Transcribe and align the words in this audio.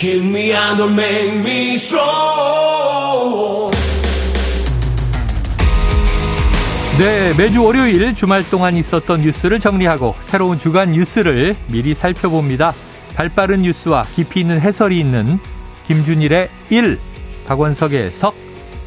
Kill 0.00 0.24
me 0.24 0.50
and 0.54 0.80
don't 0.80 0.94
make 0.94 1.34
me 1.40 1.74
strong. 1.74 3.70
네, 6.98 7.34
매주 7.36 7.62
월요일 7.62 8.14
주말 8.14 8.42
동안 8.48 8.78
있었던 8.78 9.20
뉴스를 9.20 9.60
정리하고 9.60 10.14
새로운 10.22 10.58
주간 10.58 10.92
뉴스를 10.92 11.54
미리 11.68 11.94
살펴봅니다. 11.94 12.72
발빠른 13.14 13.60
뉴스와 13.60 14.04
깊이 14.16 14.40
있는 14.40 14.58
해설이 14.58 14.98
있는 14.98 15.38
김준일의 15.86 16.48
1, 16.70 16.98
박원석의 17.46 18.10
석, 18.12 18.34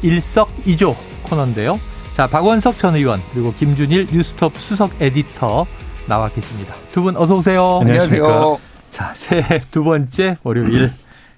일석이조 0.02 0.96
코너인데요. 1.22 1.78
자, 2.16 2.26
박원석 2.26 2.80
전 2.80 2.96
의원 2.96 3.20
그리고 3.32 3.54
김준일 3.56 4.08
뉴스톱 4.10 4.54
수석 4.58 4.90
에디터 5.00 5.64
나와 6.08 6.28
계십니다. 6.28 6.74
두 6.92 7.02
분 7.02 7.16
어서 7.16 7.36
오세요. 7.36 7.78
안녕하세요. 7.80 8.58
자, 8.90 9.12
새해 9.14 9.60
두 9.70 9.84
번째 9.84 10.36
월요일 10.42 10.92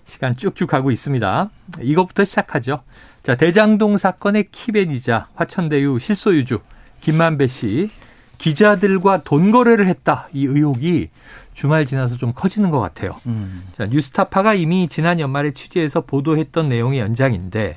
시간 0.06 0.34
쭉쭉 0.34 0.70
가고 0.70 0.90
있습니다. 0.90 1.50
이것부터 1.82 2.24
시작하죠. 2.24 2.80
자, 3.22 3.34
대장동 3.34 3.98
사건의 3.98 4.46
키벤이자 4.50 5.28
화천대유 5.34 5.98
실소유주 5.98 6.60
김만배 7.00 7.48
씨 7.48 7.90
기자들과 8.38 9.22
돈 9.24 9.50
거래를 9.50 9.86
했다. 9.86 10.28
이 10.32 10.46
의혹이 10.46 11.10
주말 11.52 11.86
지나서 11.86 12.16
좀 12.16 12.32
커지는 12.34 12.70
것 12.70 12.80
같아요. 12.80 13.20
음. 13.26 13.66
자, 13.76 13.86
뉴스타파가 13.86 14.54
이미 14.54 14.88
지난 14.88 15.20
연말에 15.20 15.52
취재해서 15.52 16.02
보도했던 16.02 16.68
내용의 16.68 17.00
연장인데 17.00 17.76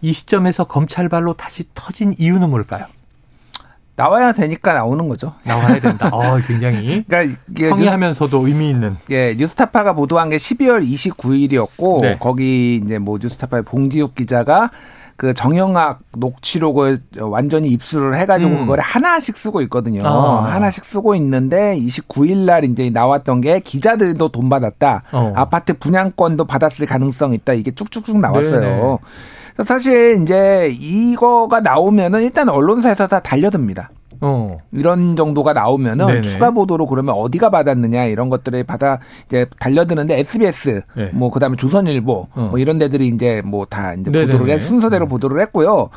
이 0.00 0.12
시점에서 0.12 0.64
검찰발로 0.64 1.34
다시 1.34 1.64
터진 1.74 2.14
이유는 2.18 2.50
뭘까요? 2.50 2.86
나와야 3.94 4.32
되니까 4.32 4.72
나오는 4.72 5.06
거죠. 5.08 5.34
나와야 5.44 5.78
된다. 5.78 6.08
어, 6.12 6.38
굉장히 6.46 7.04
그러니까 7.08 7.38
이게 7.50 7.64
뉴스, 7.64 7.76
성의하면서도 7.76 8.46
의미 8.46 8.70
있는. 8.70 8.96
예, 9.10 9.34
뉴스타파가 9.36 9.92
보도한 9.92 10.30
게 10.30 10.36
12월 10.36 10.82
29일이었고 10.86 12.00
네. 12.00 12.16
거기 12.18 12.80
이제 12.82 12.98
뭐 12.98 13.18
뉴스타파의 13.20 13.64
봉지욱 13.64 14.14
기자가 14.14 14.70
그 15.16 15.34
정영학 15.34 16.00
녹취록을 16.16 17.00
완전히 17.20 17.68
입수를 17.68 18.16
해가지고 18.16 18.50
음. 18.50 18.58
그걸 18.60 18.80
하나씩 18.80 19.36
쓰고 19.36 19.60
있거든요. 19.62 20.04
아. 20.04 20.52
하나씩 20.52 20.84
쓰고 20.84 21.14
있는데 21.16 21.76
29일 21.76 22.38
날 22.38 22.64
이제 22.64 22.90
나왔던 22.90 23.42
게 23.42 23.60
기자들도 23.60 24.28
돈 24.30 24.48
받았다. 24.48 25.02
어. 25.12 25.32
아파트 25.36 25.74
분양권도 25.74 26.46
받았을 26.46 26.86
가능성 26.86 27.32
이 27.32 27.36
있다. 27.36 27.52
이게 27.52 27.70
쭉쭉쭉 27.70 28.18
나왔어요. 28.18 28.60
네네. 28.60 28.98
그래서 29.54 29.74
사실 29.74 30.20
이제 30.22 30.70
이거가 30.78 31.60
나오면은 31.60 32.22
일단 32.22 32.48
언론사에서 32.48 33.06
다 33.06 33.20
달려듭니다. 33.20 33.90
어. 34.24 34.56
이런 34.70 35.16
정도가 35.16 35.52
나오면은 35.52 36.06
네네. 36.06 36.22
추가 36.22 36.52
보도로 36.52 36.86
그러면 36.86 37.14
어디가 37.16 37.50
받았느냐 37.50 38.04
이런 38.04 38.28
것들을 38.30 38.62
받아 38.64 39.00
이제 39.26 39.46
달려드는데 39.58 40.18
SBS 40.20 40.82
네. 40.96 41.10
뭐 41.12 41.30
그다음에 41.30 41.56
조선일보 41.56 42.26
어. 42.32 42.48
뭐 42.50 42.58
이런 42.60 42.78
데들이 42.78 43.08
이제 43.08 43.42
뭐 43.44 43.64
다 43.64 43.94
이제 43.94 44.10
네네네. 44.10 44.32
보도를 44.32 44.54
해 44.54 44.58
순서대로 44.60 45.08
보도를 45.08 45.40
했고요. 45.42 45.88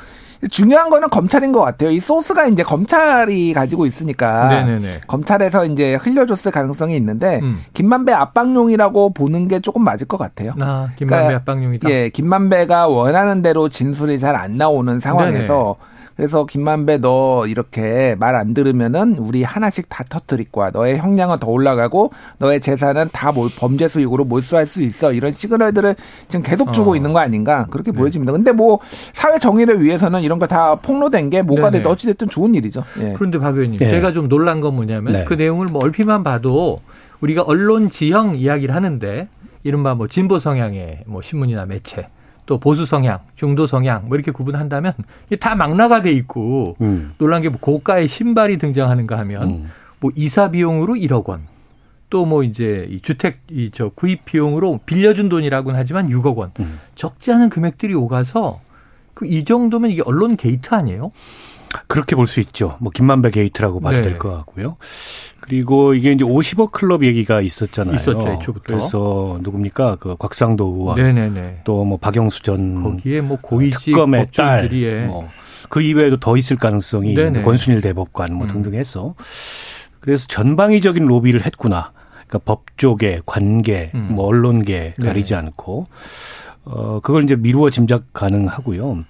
중요한 0.50 0.90
거는 0.90 1.10
검찰인 1.10 1.52
것 1.52 1.62
같아요. 1.62 1.90
이 1.90 2.00
소스가 2.00 2.46
이제 2.48 2.64
검찰이 2.64 3.54
가지고 3.54 3.86
있으니까 3.86 4.48
네네네. 4.50 5.02
검찰에서 5.08 5.66
이제 5.66 5.96
흘려줬을 5.96 6.52
가능성이 6.52 6.96
있는데 6.98 7.40
음. 7.42 7.62
김만배 7.74 8.14
압박용이라고 8.14 9.14
보는 9.14 9.48
게 9.48 9.60
조금 9.60 9.84
맞을 9.84 10.08
것 10.08 10.18
같아요. 10.18 10.54
나 10.56 10.90
김만배 10.98 11.16
그러니까 11.28 11.36
압박용이다. 11.38 11.90
예, 11.90 12.10
김만배가 12.10 12.88
원하는 12.88 13.42
대로 13.42 13.70
진술이 13.70 14.20
잘 14.20 14.36
안 14.36 14.58
나오는 14.58 15.00
상황에서 15.00 15.78
그래서 16.16 16.46
김만배 16.46 17.00
너 17.00 17.46
이렇게 17.46 18.16
말 18.20 18.36
안 18.36 18.54
들으면은 18.54 19.16
우리 19.18 19.44
하나씩 19.44 19.88
다 19.90 20.04
터뜨릴 20.08 20.52
거야. 20.52 20.70
너의 20.72 20.98
형량은 20.98 21.40
더 21.40 21.48
올라가고 21.50 22.12
너의 22.38 22.60
재산은 22.60 23.10
다 23.14 23.32
몰- 23.32 23.50
범죄 23.58 23.88
수익으로 23.88 24.26
몰수할 24.26 24.66
수 24.68 24.82
있어. 24.82 25.14
이런 25.14 25.32
시그널들을 25.32 25.96
지금 26.28 26.44
계속 26.44 26.74
주고 26.74 26.92
어. 26.92 26.96
있는 26.98 27.14
거 27.14 27.20
아닌가 27.20 27.68
그렇게 27.72 27.92
네. 27.92 27.98
보여집니다. 27.98 28.34
근데 28.34 28.52
뭐 28.52 28.80
사회 29.14 29.40
정의를 29.40 29.82
위해서는 29.82 30.22
이런 30.22 30.40
거 30.40 30.46
다 30.48 30.76
폭로된 30.76 31.30
게 31.32 31.42
뭐가 31.42 31.70
네네. 31.72 31.78
됐든 31.80 31.92
어찌됐든 31.92 32.30
좋은 32.30 32.54
일이죠. 32.56 32.84
예. 33.00 33.14
그런데 33.18 33.40
박 33.40 33.56
의원님, 33.56 33.78
네. 33.80 33.88
제가 33.88 34.12
좀 34.14 34.30
놀란 34.30 34.62
건 34.62 34.76
뭐냐면 34.76 35.14
네. 35.14 35.24
그 35.26 35.34
내용을 35.34 35.68
뭐 35.72 35.84
얼핏만 35.84 36.24
봐도 36.24 36.82
우리가 37.22 37.42
언론 37.42 37.90
지형 37.90 38.36
이야기를 38.36 38.76
하는데 38.76 39.28
이른바 39.64 39.96
뭐 39.96 40.08
진보 40.08 40.38
성향의 40.40 41.00
뭐 41.08 41.22
신문이나 41.24 41.66
매체 41.66 42.08
또 42.46 42.60
보수 42.60 42.86
성향, 42.86 43.20
중도 43.36 43.66
성향 43.68 44.08
뭐 44.08 44.16
이렇게 44.18 44.32
구분한다면 44.32 44.94
이게 45.28 45.36
다 45.36 45.56
망라가 45.56 46.02
돼 46.02 46.12
있고 46.12 46.76
음. 46.82 47.14
놀란 47.18 47.42
게뭐 47.42 47.58
고가의 47.60 48.08
신발이 48.08 48.58
등장하는가 48.58 49.18
하면 49.20 49.44
음. 49.50 49.72
뭐 50.00 50.12
이사 50.16 50.50
비용으로 50.52 50.94
1억 50.94 51.26
원. 51.28 51.42
또 52.12 52.26
뭐 52.26 52.44
이제 52.44 52.88
이 52.90 53.02
주택 53.02 53.40
이 53.50 53.72
저 53.74 53.90
구입 53.90 54.26
비용으로 54.26 54.80
빌려준 54.86 55.28
돈이라고는 55.28 55.78
하지만 55.78 56.08
6억 56.10 56.36
원. 56.38 56.52
음. 56.60 56.80
적지 56.96 57.32
않은 57.34 57.50
금액들이 57.50 57.94
오가서 57.96 58.62
그 59.16 59.26
이 59.26 59.44
정도면 59.44 59.90
이게 59.92 60.02
언론 60.06 60.36
게이트 60.38 60.76
아니에요? 60.76 61.12
그렇게 61.88 62.16
볼 62.16 62.28
수 62.28 62.40
있죠. 62.40 62.78
뭐 62.80 62.92
김만배 62.92 63.32
게이트라고 63.32 63.80
봐도 63.80 63.98
네. 63.98 64.02
될것 64.02 64.32
같고요. 64.38 64.78
그리고 65.42 65.94
이게 65.94 66.12
이제 66.12 66.26
50억 66.26 66.72
클럽 66.72 67.04
얘기가 67.04 67.42
있었잖아요. 67.42 67.96
있었죠, 67.96 68.28
애초부터. 68.30 68.64
그래서 68.66 69.40
누굽니까? 69.42 69.98
그 70.00 70.16
곽상도 70.18 70.66
의원, 70.66 70.98
네네네. 70.98 71.62
또뭐 71.66 71.98
박영수 71.98 72.42
전 72.42 72.82
거기에 72.82 73.22
뭐 73.22 73.38
고위직 73.42 73.94
특검의 73.94 74.28
딸. 74.36 74.70
뭐 75.08 75.30
그 75.70 75.82
이외에도 75.82 76.18
더 76.18 76.38
있을 76.38 76.58
가능성이 76.58 77.14
네네. 77.16 77.42
권순일 77.42 77.82
대법관 77.82 78.34
뭐 78.34 78.46
음. 78.46 78.50
등등 78.50 78.74
해서 78.74 79.16
그래서 80.00 80.28
전방위적인 80.28 81.06
로비를 81.06 81.46
했구나. 81.46 81.92
그러니까 82.28 82.40
법조계, 82.40 83.22
관계, 83.26 83.92
음. 83.96 84.10
뭐 84.12 84.26
언론계 84.28 84.94
네. 84.98 85.06
가리지 85.06 85.36
않고 85.36 85.88
어 86.66 87.00
그걸 87.02 87.24
이제 87.24 87.36
미루어 87.36 87.70
짐작 87.70 88.14
가능하고요. 88.14 89.04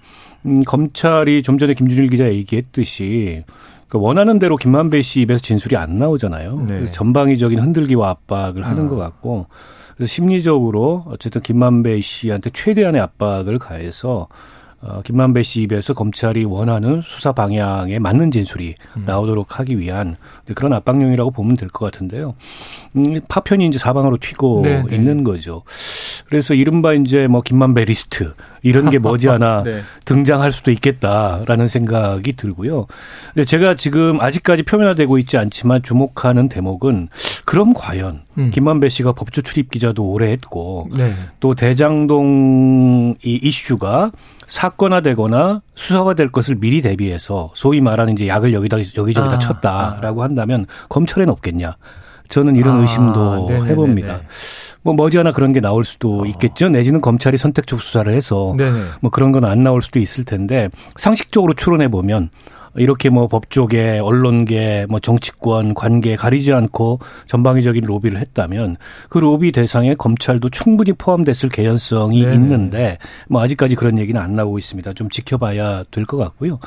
음, 0.44 0.60
검찰이 0.60 1.42
좀 1.42 1.58
전에 1.58 1.74
김준일 1.74 2.08
기자 2.10 2.26
얘기했듯이 2.32 3.44
그 3.88 3.98
원하는 3.98 4.38
대로 4.38 4.56
김만배 4.56 5.02
씨 5.02 5.20
입에서 5.22 5.40
진술이 5.40 5.76
안 5.76 5.96
나오잖아요. 5.96 6.56
네. 6.60 6.66
그래서 6.66 6.92
전방위적인 6.92 7.58
흔들기와 7.58 8.10
압박을 8.10 8.66
하는 8.66 8.86
어. 8.86 8.88
것 8.90 8.96
같고 8.96 9.46
그래서 9.96 10.12
심리적으로 10.12 11.04
어쨌든 11.06 11.40
김만배 11.40 12.00
씨한테 12.00 12.50
최대한의 12.50 13.00
압박을 13.00 13.58
가해서 13.58 14.28
어, 14.82 15.00
김만배 15.02 15.42
씨 15.42 15.62
입에서 15.62 15.94
검찰이 15.94 16.44
원하는 16.44 17.00
수사 17.02 17.32
방향에 17.32 17.98
맞는 17.98 18.30
진술이 18.30 18.74
음. 18.98 19.02
나오도록 19.06 19.58
하기 19.58 19.78
위한 19.78 20.16
그런 20.54 20.74
압박용이라고 20.74 21.30
보면 21.30 21.56
될 21.56 21.68
것 21.70 21.86
같은데요. 21.90 22.34
음, 22.96 23.18
파편이 23.26 23.66
이제 23.66 23.78
사방으로 23.78 24.18
튀고 24.18 24.60
네, 24.64 24.82
네. 24.82 24.94
있는 24.94 25.24
거죠. 25.24 25.62
그래서 26.28 26.54
이른바 26.54 26.92
이제 26.92 27.26
뭐 27.28 27.40
김만배 27.40 27.84
리스트 27.84 28.34
이런 28.62 28.90
게 28.90 28.98
머지않아 28.98 29.62
네. 29.64 29.82
등장할 30.04 30.50
수도 30.50 30.70
있겠다라는 30.70 31.68
생각이 31.68 32.34
들고요. 32.34 32.86
근데 33.32 33.44
제가 33.44 33.74
지금 33.74 34.20
아직까지 34.20 34.64
표면화되고 34.64 35.18
있지 35.18 35.38
않지만 35.38 35.82
주목하는 35.82 36.48
대목은 36.48 37.08
그럼 37.44 37.72
과연 37.74 38.22
음. 38.38 38.50
김만배 38.50 38.88
씨가 38.88 39.12
법조 39.12 39.42
출입 39.42 39.70
기자도 39.70 40.04
오래 40.04 40.30
했고 40.32 40.88
네. 40.96 41.14
또 41.38 41.54
대장동 41.54 43.16
이 43.22 43.40
이슈가 43.42 44.10
사건화되거나 44.46 45.62
수사화될 45.74 46.32
것을 46.32 46.56
미리 46.56 46.80
대비해서 46.80 47.50
소위 47.54 47.80
말하는 47.80 48.14
이제 48.14 48.26
약을 48.26 48.52
여기다 48.52 48.78
여기저기다 48.78 49.34
아, 49.34 49.38
쳤다라고 49.38 50.22
한다면 50.22 50.66
검찰엔 50.88 51.28
없겠냐? 51.28 51.76
저는 52.28 52.56
이런 52.56 52.78
아, 52.78 52.80
의심도 52.80 53.46
네네네네. 53.48 53.70
해봅니다. 53.70 54.20
뭐 54.86 54.94
머지않아 54.94 55.32
그런 55.32 55.52
게 55.52 55.60
나올 55.60 55.84
수도 55.84 56.24
있겠죠. 56.26 56.68
내지는 56.68 57.00
검찰이 57.00 57.36
선택적 57.36 57.80
수사를 57.80 58.10
해서 58.12 58.54
네네. 58.56 58.78
뭐 59.00 59.10
그런 59.10 59.32
건 59.32 59.44
안 59.44 59.62
나올 59.62 59.82
수도 59.82 59.98
있을 59.98 60.24
텐데 60.24 60.68
상식적으로 60.96 61.54
추론해 61.54 61.88
보면 61.88 62.30
이렇게 62.78 63.08
뭐 63.08 63.26
법조계, 63.26 64.00
언론계, 64.00 64.86
뭐 64.90 65.00
정치권 65.00 65.72
관계 65.72 66.14
가리지 66.14 66.52
않고 66.52 66.98
전방위적인 67.26 67.82
로비를 67.84 68.18
했다면 68.20 68.76
그 69.08 69.18
로비 69.18 69.50
대상에 69.52 69.94
검찰도 69.94 70.50
충분히 70.50 70.92
포함됐을 70.92 71.48
개연성이 71.48 72.20
네네. 72.22 72.34
있는데 72.34 72.98
뭐 73.28 73.40
아직까지 73.42 73.76
그런 73.76 73.98
얘기는 73.98 74.20
안 74.20 74.34
나오고 74.34 74.58
있습니다. 74.58 74.92
좀 74.92 75.08
지켜봐야 75.08 75.84
될 75.90 76.04
것 76.04 76.16
같고요. 76.18 76.58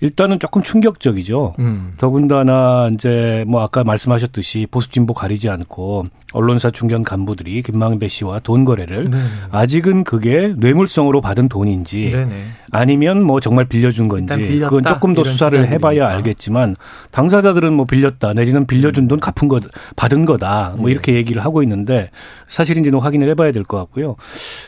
일단은 0.00 0.38
조금 0.38 0.62
충격적이죠. 0.62 1.54
음. 1.58 1.94
더군다나 1.98 2.90
이제 2.94 3.44
뭐 3.48 3.62
아까 3.62 3.82
말씀하셨듯이 3.84 4.66
보수 4.70 4.90
진보 4.90 5.14
가리지 5.14 5.48
않고 5.48 6.04
언론사 6.34 6.70
중견 6.72 7.04
간부들이 7.04 7.62
김만배 7.62 8.08
씨와 8.08 8.40
돈 8.40 8.64
거래를 8.64 9.08
네네. 9.08 9.24
아직은 9.52 10.04
그게 10.04 10.52
뇌물성으로 10.58 11.20
받은 11.20 11.48
돈인지 11.48 12.10
네네. 12.10 12.44
아니면 12.72 13.22
뭐 13.22 13.38
정말 13.40 13.64
빌려준 13.66 14.08
건지 14.08 14.36
빌렸다, 14.36 14.68
그건 14.68 14.84
조금 14.84 15.14
더 15.14 15.22
수사를 15.24 15.56
해봐야 15.58 15.70
주장들이니까. 15.94 16.08
알겠지만 16.16 16.76
당사자들은 17.12 17.72
뭐 17.72 17.84
빌렸다 17.86 18.34
내지는 18.34 18.66
빌려준 18.66 19.06
돈 19.08 19.20
갚은 19.20 19.48
거 19.48 19.60
받은 19.96 20.24
거다 20.26 20.74
뭐 20.76 20.86
네. 20.86 20.92
이렇게 20.92 21.14
얘기를 21.14 21.44
하고 21.44 21.62
있는데 21.62 22.10
사실인지는 22.48 22.98
확인을 22.98 23.28
해봐야 23.30 23.52
될 23.52 23.64
것 23.64 23.78
같고요. 23.78 24.16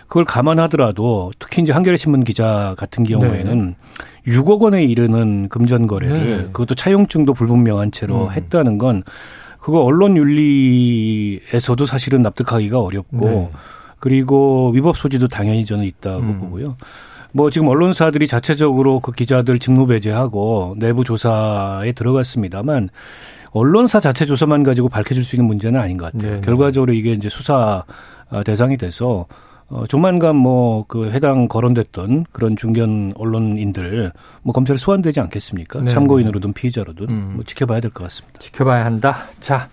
그걸 0.07 0.25
감안하더라도 0.25 1.33
특히 1.39 1.61
이제 1.63 1.73
한겨레 1.73 1.97
신문 1.99 2.25
기자 2.25 2.75
같은 2.79 3.05
경우에는 3.05 3.75
6억 4.27 4.61
원에 4.63 4.83
이르는 4.85 5.49
금전 5.49 5.87
거래를 5.87 6.37
네. 6.39 6.43
그것도 6.47 6.75
차용증도 6.77 7.35
불분명한 7.35 7.91
채로 7.93 8.27
음. 8.29 8.33
했다는 8.33 8.79
건 8.79 9.03
그거 9.61 9.81
언론 9.81 10.17
윤리에서도 10.17 11.87
사실은 11.87 12.23
납득하기가 12.23 12.81
어렵고 12.81 13.27
네. 13.27 13.51
그리고 13.99 14.71
위법 14.75 14.97
소지도 14.97 15.29
당연히 15.29 15.65
저는 15.65 15.85
있다고 15.85 16.21
음. 16.21 16.39
보고요. 16.39 16.77
뭐 17.33 17.51
지금 17.51 17.69
언론사들이 17.69 18.27
자체적으로 18.27 19.01
그 19.01 19.13
기자들 19.13 19.59
직무 19.59 19.87
배제하고 19.87 20.77
내부 20.79 21.05
조사에 21.05 21.93
들어갔습니다만 21.93 22.89
언론사 23.51 24.01
자체 24.01 24.27
조사만 24.27 24.63
가지고 24.63 24.89
밝혀질 24.89 25.25
수 25.25 25.37
있는 25.37 25.47
문제는 25.47 25.81
아닌 25.81 25.97
것 25.97 26.13
같아요. 26.13 26.31
네네. 26.33 26.43
결과적으로 26.43 26.93
이게 26.93 27.13
이제 27.13 27.29
수사 27.29 27.85
대상이 28.45 28.77
돼서 28.77 29.27
어, 29.69 29.85
조만간 29.89 30.37
뭐 30.37 30.85
그 30.89 31.11
해당 31.11 31.49
거론됐던 31.49 32.27
그런 32.33 32.57
중견 32.57 33.15
언론인들 33.17 34.13
뭐 34.43 34.53
검찰에 34.53 34.79
소환되지 34.79 35.19
않겠습니까? 35.21 35.81
네. 35.81 35.89
참고인으로든 35.91 36.53
피의자로든 36.53 37.09
음. 37.09 37.33
뭐 37.35 37.45
지켜봐야 37.45 37.81
될 37.81 37.91
것 37.91 38.05
같습니다. 38.05 38.39
지켜봐야 38.39 38.85
한다. 38.85 39.25
자, 39.41 39.69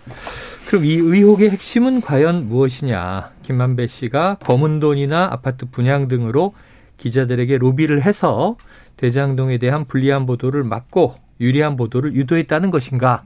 그럼 0.66 0.84
이 0.84 0.94
의혹의 0.94 1.50
핵심은 1.50 2.00
과연 2.00 2.48
무엇이냐? 2.48 3.30
김만배 3.42 3.86
씨가 3.86 4.38
검은 4.40 4.80
돈이나 4.80 5.28
아파트 5.30 5.66
분양 5.70 6.08
등으로 6.08 6.54
기자들에게 6.96 7.58
로비를 7.58 8.02
해서 8.02 8.56
대장동에 8.96 9.58
대한 9.58 9.84
불리한 9.84 10.26
보도를 10.26 10.64
막고 10.64 11.14
유리한 11.40 11.76
보도를 11.76 12.14
유도했다는 12.14 12.70
것인가? 12.70 13.24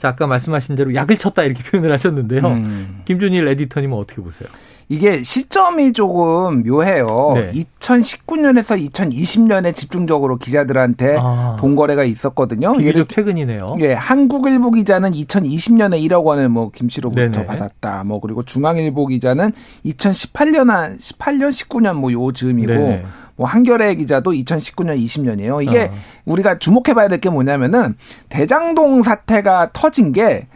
자, 0.00 0.08
아까 0.08 0.26
말씀하신 0.26 0.76
대로 0.76 0.94
약을 0.94 1.18
쳤다 1.18 1.42
이렇게 1.42 1.62
표현을 1.68 1.92
하셨는데요. 1.92 2.40
음. 2.46 3.02
김준일 3.04 3.46
에디터님은 3.48 3.96
어떻게 3.98 4.22
보세요? 4.22 4.48
이게 4.88 5.22
시점이 5.22 5.92
조금 5.92 6.62
묘해요. 6.64 7.32
네. 7.36 7.52
2019년에서 7.52 8.90
2020년에 8.90 9.74
집중적으로 9.74 10.36
기자들한테 10.36 11.16
아. 11.20 11.56
돈 11.60 11.76
거래가 11.76 12.02
있었거든요. 12.02 12.72
비교적 12.76 13.08
최근이네요. 13.08 13.76
예, 13.82 13.92
한국일보 13.92 14.72
기자는 14.72 15.12
2020년에 15.12 16.02
1억 16.08 16.24
원을 16.24 16.48
뭐 16.48 16.70
김씨로부터. 16.70 17.44
받았다. 17.44 18.02
뭐 18.04 18.20
그리고 18.20 18.42
중앙일보 18.42 19.06
기자는 19.06 19.52
2018년 19.84 20.68
한 20.68 20.96
18년 20.96 21.50
19년 21.50 21.94
뭐 21.96 22.10
요 22.12 22.32
즈음이고 22.32 22.72
네네. 22.72 23.04
뭐 23.40 23.48
한겨레 23.48 23.94
기자도 23.94 24.32
2019년 24.32 25.02
20년이에요. 25.02 25.66
이게 25.66 25.84
어. 25.84 25.94
우리가 26.26 26.58
주목해 26.58 26.92
봐야 26.94 27.08
될 27.08 27.20
게 27.20 27.30
뭐냐면은 27.30 27.96
대장동 28.28 29.02
사태가 29.02 29.70
터진 29.72 30.12
게 30.12 30.46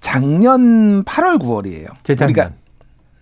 작년 0.00 1.02
8월 1.04 1.40
9월이에요. 1.40 1.88
재작년. 2.04 2.28
우리가 2.30 2.50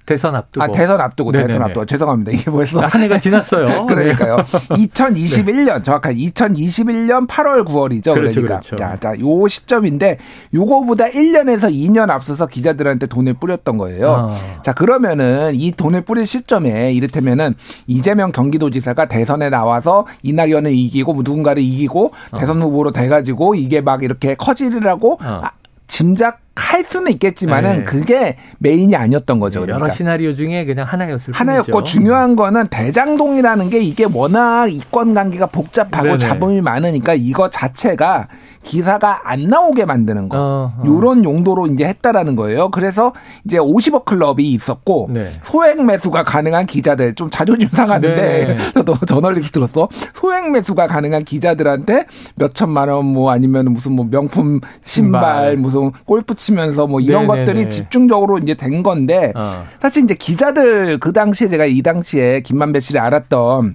대선 0.07 0.37
앞두고. 0.37 0.63
아, 0.63 0.69
대선 0.69 1.01
앞두고, 1.01 1.33
네네네. 1.33 1.49
대선 1.49 1.63
앞두고. 1.65 1.87
죄송합니다. 1.87 2.33
이게 2.33 2.51
벌써. 2.51 2.79
한 2.81 3.03
해가 3.03 3.19
지났어요. 3.19 3.87
그러니까요. 3.87 4.37
2021년, 4.71 5.83
정확하게 5.83 6.15
2021년 6.15 7.27
8월 7.27 7.65
9월이죠. 7.65 8.15
그렇죠, 8.15 8.41
그러니까. 8.41 8.61
그렇죠. 8.61 8.77
자, 8.77 8.97
자, 9.01 9.15
요 9.21 9.49
시점인데, 9.49 10.19
요거보다 10.55 11.07
1년에서 11.07 11.73
2년 11.73 12.09
앞서서 12.11 12.47
기자들한테 12.47 13.07
돈을 13.07 13.35
뿌렸던 13.35 13.77
거예요. 13.79 14.33
아. 14.33 14.63
자, 14.63 14.73
그러면은 14.73 15.53
이 15.55 15.73
돈을 15.73 16.03
뿌릴 16.03 16.27
시점에 16.27 16.93
이를테면은 16.93 17.55
이재명 17.89 18.31
경기도지사가 18.31 19.07
대선에 19.07 19.51
나와서 19.51 20.07
이낙연을 20.23 20.73
이기고 20.73 21.15
누군가를 21.15 21.63
이기고 21.63 22.13
아. 22.31 22.39
대선 22.39 22.63
후보로 22.63 22.93
돼가지고 22.93 23.57
이게 23.57 23.81
막 23.81 24.05
이렇게 24.05 24.37
커지리라고 24.37 25.19
아. 25.21 25.51
짐작 25.89 26.46
할 26.57 26.85
수는 26.85 27.13
있겠지만은 27.13 27.79
네. 27.79 27.85
그게 27.85 28.37
메인이 28.59 28.95
아니었던 28.97 29.39
거죠. 29.39 29.61
그러니까. 29.61 29.85
여러 29.87 29.95
시나리오 29.95 30.35
중에 30.35 30.65
그냥 30.65 30.87
하나였을 30.87 31.35
하나였고 31.35 31.71
뿐이죠. 31.71 31.91
중요한 31.93 32.35
거는 32.37 32.69
대장동이라는 32.69 33.71
게 33.71 33.79
이게 33.81 34.07
워낙 34.13 34.67
이권 34.73 35.15
관계가 35.15 35.47
복잡하고 35.47 36.07
네네. 36.07 36.19
자본이 36.19 36.61
많으니까 36.61 37.15
이거 37.15 37.51
자체가 37.51 38.29
기사가 38.63 39.21
안 39.31 39.45
나오게 39.45 39.85
만드는 39.85 40.29
거. 40.29 40.37
어, 40.39 40.73
어. 40.77 40.83
요런 40.85 41.25
용도로 41.25 41.69
이제 41.69 41.85
했다라는 41.85 42.35
거예요. 42.35 42.71
그래서 42.71 43.13
이제 43.45 43.59
50억 43.59 44.05
클럽이 44.05 44.43
있었고 44.51 45.09
네. 45.13 45.31
소액 45.45 45.85
매수가 45.85 46.25
가능한 46.25 46.67
기자들 46.67 47.15
좀 47.15 47.31
자존심 47.31 47.69
상하는데 47.69 48.17
네. 48.47 48.57
저도 48.75 48.97
저널리스트로서 49.07 49.89
소액 50.15 50.51
매수가 50.51 50.87
가능한 50.89 51.25
기자들한테 51.25 52.07
몇 52.35 52.55
천만 52.55 52.89
원 52.89 53.07
뭐 53.07 53.31
아니면 53.31 53.73
무슨 53.73 53.93
뭐 53.93 54.05
명품 54.11 54.61
신발, 54.83 55.51
신발. 55.51 55.57
무슨 55.59 55.93
골프 56.07 56.35
치면서 56.47 56.87
뭐 56.87 57.01
이런 57.01 57.27
네네네. 57.27 57.45
것들이 57.45 57.71
집중적으로 57.71 58.39
이제 58.39 58.55
된 58.55 58.83
건데 58.83 59.33
어. 59.35 59.67
사실 59.83 60.05
이제 60.05 60.15
기자들 60.15 60.99
그 60.99 61.13
당시에 61.13 61.49
제가 61.49 61.67
이 61.67 61.83
당시에 61.83 62.41
김만배 62.41 62.81
씨를 62.81 63.01
알았던 63.01 63.75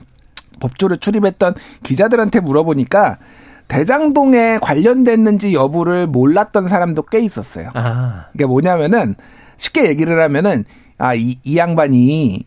법조를 0.59 0.97
출입했던 0.97 1.55
기자들한테 1.83 2.39
물어보니까 2.39 3.17
대장동에 3.67 4.59
관련됐는지 4.61 5.53
여부를 5.53 6.07
몰랐던 6.07 6.67
사람도 6.67 7.03
꽤 7.03 7.19
있었어요. 7.19 7.69
아. 7.73 8.25
이게 8.33 8.45
뭐냐면은 8.45 9.15
쉽게 9.57 9.87
얘기를 9.87 10.21
하면은 10.21 10.65
아, 10.97 11.13
이, 11.13 11.37
이 11.43 11.57
양반이 11.57 12.45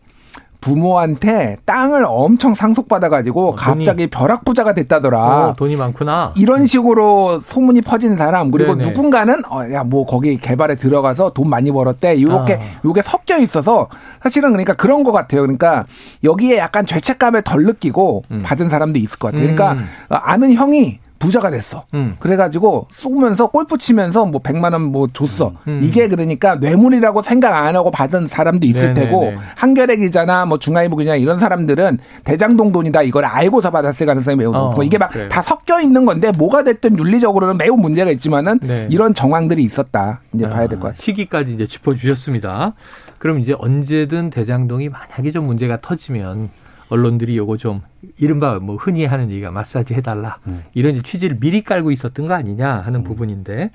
부모한테 0.65 1.57
땅을 1.65 2.05
엄청 2.07 2.55
상속받아가지고 2.55 3.49
어, 3.49 3.55
갑자기 3.55 4.07
벼락부자가 4.07 4.73
됐다더라. 4.73 5.19
어, 5.49 5.53
돈이 5.55 5.75
많구나. 5.75 6.33
이런 6.35 6.65
식으로 6.65 7.39
소문이 7.39 7.81
퍼지는 7.81 8.17
사람 8.17 8.49
그리고 8.49 8.75
네네. 8.75 8.89
누군가는 8.89 9.41
어 9.49 9.65
야 9.71 9.83
뭐 9.85 10.05
거기 10.07 10.37
개발에 10.37 10.75
들어가서 10.75 11.31
돈 11.33 11.49
많이 11.49 11.71
벌었대. 11.71 12.15
이렇게 12.15 12.55
아. 12.55 12.59
요게 12.83 13.03
섞여 13.03 13.37
있어서 13.37 13.87
사실은 14.23 14.49
그러니까 14.49 14.73
그런 14.73 15.03
것 15.03 15.11
같아요. 15.11 15.41
그러니까 15.41 15.85
여기에 16.23 16.57
약간 16.57 16.85
죄책감을 16.87 17.43
덜 17.43 17.63
느끼고 17.65 18.23
음. 18.31 18.41
받은 18.43 18.69
사람도 18.69 18.97
있을 18.97 19.19
것 19.19 19.27
같아요. 19.31 19.41
그러니까 19.55 19.73
음. 19.73 19.87
아는 20.09 20.53
형이 20.53 20.99
부자가 21.17 21.49
됐어. 21.49 21.85
음. 21.93 22.15
그래가지고 22.19 22.87
쏘면서 22.91 23.47
골프 23.47 23.77
치면서 23.77 24.25
뭐 24.25 24.41
100만 24.41 24.73
원 24.73 24.81
뭐 24.91 25.07
줬어. 25.11 25.49
음. 25.49 25.55
음. 25.67 25.79
이게 25.83 26.07
그러니까 26.07 26.55
뇌물이라고 26.55 27.21
생각 27.21 27.55
안 27.55 27.75
하고 27.75 27.89
받은 27.91 28.27
사람도 28.27 28.67
있을 28.67 28.93
네네네. 28.93 29.05
테고 29.07 29.33
한겨레 29.55 29.95
기자나 29.97 30.45
뭐 30.45 30.57
중앙일보 30.59 30.97
기자 30.97 31.15
이런 31.15 31.39
사람들은 31.39 31.99
대장동 32.23 32.71
돈이다 32.71 33.01
이걸 33.03 33.25
알고서 33.25 33.71
받았을 33.71 34.05
가능성이 34.05 34.37
매우 34.37 34.51
높고 34.51 34.81
어, 34.81 34.83
이게 34.83 34.97
막 34.97 35.09
다 35.29 35.41
섞여 35.41 35.79
있는 35.81 36.05
건데 36.05 36.31
뭐가 36.37 36.63
됐든 36.63 36.99
윤리적으로는 36.99 37.57
매우 37.57 37.75
문제가 37.77 38.11
있지만은 38.11 38.59
네. 38.61 38.87
이런 38.91 39.13
정황들이 39.13 39.63
있었다. 39.63 40.19
이제 40.33 40.45
아, 40.45 40.49
봐야 40.49 40.67
될 40.67 40.77
것 40.79 40.87
같아요. 40.89 41.01
시기까지 41.01 41.53
이제 41.53 41.65
짚어주셨습니다. 41.67 42.73
그럼 43.17 43.39
이제 43.39 43.55
언제든 43.57 44.29
대장동이 44.29 44.89
만약에 44.89 45.31
좀 45.31 45.45
문제가 45.47 45.77
터지면 45.77 46.49
언론들이 46.89 47.35
요거 47.37 47.57
좀 47.57 47.81
이른바 48.19 48.59
뭐 48.59 48.75
흔히 48.75 49.05
하는 49.05 49.29
얘기가 49.31 49.51
마사지 49.51 49.93
해달라 49.93 50.37
음. 50.47 50.63
이런 50.73 51.01
취지를 51.01 51.37
미리 51.39 51.63
깔고 51.63 51.91
있었던 51.91 52.27
거 52.27 52.33
아니냐 52.33 52.81
하는 52.85 52.99
음. 53.01 53.03
부분인데 53.03 53.71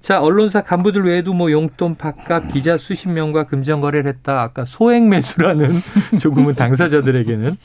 자 0.00 0.20
언론사 0.20 0.62
간부들 0.62 1.04
외에도 1.04 1.32
뭐 1.32 1.50
용돈 1.52 1.94
밥값 1.94 2.52
기자 2.52 2.76
수십 2.76 3.08
명과 3.08 3.44
금전 3.44 3.80
거래를 3.80 4.08
했다 4.12 4.42
아까 4.42 4.64
소액 4.64 5.04
매수라는 5.08 5.80
조금은 6.20 6.54
당사자들에게는 6.54 7.56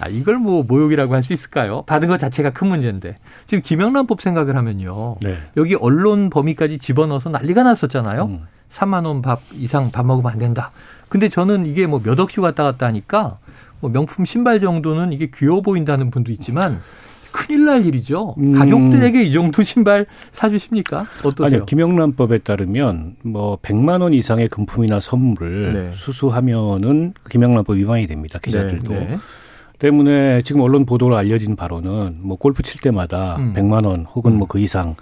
아 0.00 0.08
이걸 0.08 0.38
뭐 0.38 0.64
모욕이라고 0.64 1.14
할 1.14 1.22
수 1.22 1.32
있을까요? 1.32 1.82
받은 1.82 2.08
것 2.08 2.18
자체가 2.18 2.50
큰 2.50 2.66
문제인데 2.68 3.16
지금 3.46 3.62
김영란법 3.62 4.20
생각을 4.20 4.56
하면요 4.56 5.16
네. 5.22 5.38
여기 5.56 5.74
언론 5.76 6.30
범위까지 6.30 6.78
집어넣어서 6.78 7.30
난리가 7.30 7.62
났었잖아요. 7.62 8.24
음. 8.24 8.40
3만 8.72 9.06
원 9.06 9.22
밥 9.22 9.40
이상 9.52 9.92
밥 9.92 10.04
먹으면 10.04 10.32
안 10.32 10.38
된다. 10.40 10.72
근데 11.08 11.28
저는 11.28 11.64
이게 11.66 11.86
뭐 11.86 12.00
몇 12.02 12.18
억씩 12.18 12.42
왔다 12.42 12.64
갔다 12.64 12.86
하니까 12.86 13.38
뭐 13.84 13.90
명품 13.90 14.24
신발 14.24 14.60
정도는 14.60 15.12
이게 15.12 15.28
귀여워 15.34 15.60
보인다는 15.60 16.10
분도 16.10 16.32
있지만 16.32 16.80
큰일 17.30 17.66
날 17.66 17.84
일이죠. 17.84 18.34
음. 18.38 18.54
가족들에게 18.54 19.22
이 19.24 19.32
정도 19.32 19.62
신발 19.62 20.06
사주십니까? 20.32 21.06
어떠세요? 21.22 21.46
아니요. 21.46 21.64
김영란법에 21.66 22.38
따르면 22.38 23.16
뭐 23.24 23.58
100만 23.60 24.00
원 24.00 24.14
이상의 24.14 24.48
금품이나 24.48 25.00
선물을 25.00 25.72
네. 25.74 25.90
수수하면은 25.92 27.12
김영란법 27.28 27.76
위반이 27.76 28.06
됩니다. 28.06 28.38
기자들도. 28.38 28.92
네, 28.92 29.00
네. 29.00 29.16
때문에 29.78 30.40
지금 30.42 30.62
언론 30.62 30.86
보도로 30.86 31.16
알려진 31.16 31.56
바로는 31.56 32.20
뭐 32.22 32.38
골프 32.38 32.62
칠 32.62 32.80
때마다 32.80 33.36
음. 33.36 33.52
100만 33.54 33.84
원 33.84 34.06
혹은 34.14 34.30
뭐 34.30 34.36
음. 34.36 34.38
뭐그 34.38 34.60
이상 34.60 34.94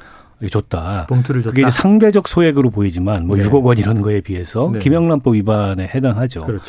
줬다. 0.50 1.06
봉투를 1.08 1.42
줬다. 1.42 1.54
그게 1.54 1.70
상대적 1.70 2.26
소액으로 2.26 2.70
보이지만 2.70 3.28
뭐 3.28 3.36
네. 3.36 3.44
6억 3.44 3.62
원 3.62 3.78
이런 3.78 4.00
거에 4.00 4.22
비해서 4.22 4.70
네. 4.72 4.80
김영란법 4.80 5.34
위반에 5.34 5.84
해당하죠. 5.86 6.46
그렇죠. 6.46 6.64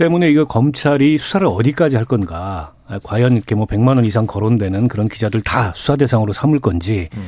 때문에 0.00 0.30
이거 0.30 0.46
검찰이 0.46 1.18
수사를 1.18 1.46
어디까지 1.46 1.96
할 1.96 2.06
건가? 2.06 2.72
과연 3.02 3.34
이렇게 3.36 3.54
뭐 3.54 3.66
100만 3.66 3.96
원 3.96 4.04
이상 4.06 4.26
거론되는 4.26 4.88
그런 4.88 5.08
기자들 5.10 5.42
다 5.42 5.72
수사 5.76 5.94
대상으로 5.96 6.32
삼을 6.32 6.58
건지 6.60 7.10
음. 7.14 7.26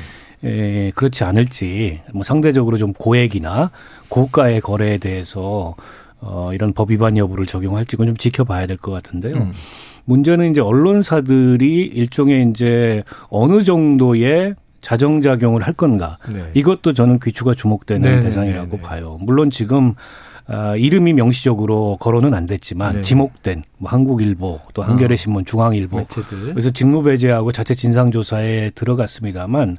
에, 0.49 0.91
그렇지 0.95 1.23
않을지 1.23 2.00
뭐 2.14 2.23
상대적으로 2.25 2.79
좀 2.79 2.95
고액이나 2.95 3.71
고가의 4.09 4.62
거래에 4.62 4.97
대해서 4.97 5.75
어, 6.21 6.50
이런 6.55 6.73
법 6.73 6.91
위반 6.91 7.19
여부를 7.19 7.45
적용할지 7.45 7.97
그건 7.97 8.09
좀 8.09 8.17
지켜봐야 8.17 8.67
될 8.67 8.79
것 8.79 8.91
같은데요. 8.91 9.37
음. 9.37 9.52
문제는 10.07 10.50
이제 10.50 10.62
언론사들이 10.62 11.83
일종의 11.95 12.49
이제 12.50 13.02
어느 13.29 13.62
정도의 13.62 14.55
자정작용을 14.81 15.62
할 15.62 15.75
건가. 15.75 16.17
네. 16.29 16.45
이것도 16.55 16.95
저는 16.95 17.21
귀추가 17.23 17.55
주목되는 17.55 18.09
네, 18.09 18.17
네 18.17 18.21
대상이라고 18.21 18.71
네, 18.71 18.76
네. 18.76 18.83
봐요. 18.83 19.19
물론 19.21 19.50
지금 19.50 19.95
어, 20.53 20.77
이름이 20.77 21.15
명시적으로 21.15 21.97
거론은 21.99 22.35
안 22.35 22.47
됐지만 22.47 22.97
네. 22.97 23.01
지목된 23.01 23.65
뭐 23.79 23.91
한국일보 23.91 24.61
또 24.75 24.83
한겨레 24.83 25.17
신문, 25.17 25.43
어. 25.43 25.45
중앙일보 25.45 25.97
매체들. 25.97 26.53
그래서 26.53 26.71
직무 26.71 27.03
배제하고 27.03 27.53
자체 27.53 27.75
진상 27.75 28.11
조사에 28.11 28.71
들어갔습니다만 28.75 29.79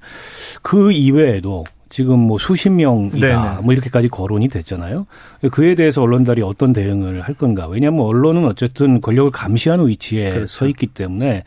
그 0.64 0.92
이외에도 0.92 1.64
지금 1.94 2.18
뭐 2.18 2.40
수십 2.40 2.72
명이다. 2.72 3.28
네네. 3.28 3.62
뭐 3.62 3.72
이렇게까지 3.72 4.08
거론이 4.08 4.48
됐잖아요. 4.48 5.06
그에 5.52 5.76
대해서 5.76 6.02
언론들이 6.02 6.42
어떤 6.42 6.74
대응을 6.74 7.22
할 7.22 7.36
건가. 7.36 7.68
왜냐하면 7.68 8.02
언론은 8.02 8.46
어쨌든 8.46 9.00
권력을 9.00 9.30
감시하는 9.30 9.88
위치에 9.88 10.32
그렇죠. 10.32 10.48
서 10.48 10.66
있기 10.66 10.88
때문에 10.88 11.44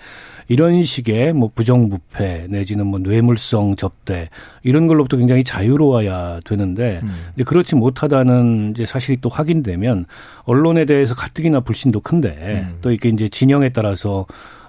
이런 0.46 0.84
식의 0.84 1.32
뭐 1.32 1.50
부정부패 1.52 2.46
내지는 2.48 2.86
뭐 2.86 3.00
뇌물성 3.00 3.74
접대 3.74 4.30
이런 4.62 4.86
걸로부터 4.86 5.16
굉장히 5.16 5.42
자유로워야 5.42 6.42
되는데 6.44 7.00
음. 7.02 7.12
이제 7.34 7.42
그렇지 7.42 7.74
못하다는 7.74 8.70
이제 8.70 8.86
사실이 8.86 9.18
또 9.20 9.28
확인되면 9.28 10.04
언론에 10.44 10.84
대해서 10.84 11.16
가뜩이나 11.16 11.58
불신도 11.58 12.02
큰데 12.02 12.68
음. 12.68 12.78
또 12.82 12.92
이렇게 12.92 13.08
이제 13.08 13.28
진영에 13.28 13.70
따라서 13.70 14.20
어, 14.20 14.26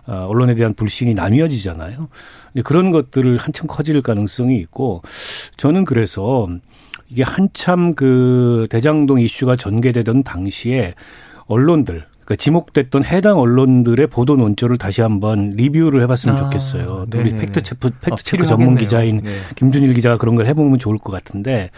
언론에 0.07 0.55
대한 0.55 0.73
불신이 0.73 1.13
나뉘어지잖아요. 1.13 2.07
그런 2.63 2.91
것들을 2.91 3.37
한참 3.37 3.67
커질 3.67 4.01
가능성이 4.01 4.57
있고 4.59 5.01
저는 5.57 5.85
그래서 5.85 6.47
이게 7.09 7.23
한참 7.23 7.93
그 7.93 8.67
대장동 8.69 9.19
이슈가 9.21 9.55
전개되던 9.55 10.23
당시에 10.23 10.93
언론들 11.45 12.05
그 12.27 12.35
지목됐던 12.35 13.05
해당 13.05 13.39
언론들의 13.39 14.07
보도 14.07 14.35
논조를 14.35 14.77
다시 14.77 15.01
한번 15.01 15.51
리뷰를 15.51 16.01
해봤으면 16.01 16.35
아, 16.35 16.39
좋겠어요. 16.41 17.05
또 17.09 17.19
우리 17.19 17.29
팩트 17.37 17.63
체크 17.63 17.89
팩트 18.01 18.21
체크 18.21 18.43
어, 18.43 18.45
전문 18.45 18.75
기자인 18.75 19.21
네. 19.23 19.31
김준일 19.55 19.93
기자가 19.93 20.17
그런 20.17 20.35
걸 20.35 20.45
해보면 20.47 20.77
좋을 20.77 20.97
것 20.97 21.13
같은데 21.13 21.71